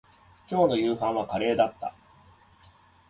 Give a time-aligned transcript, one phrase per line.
[0.49, 1.93] 今日の夕飯はカレーだった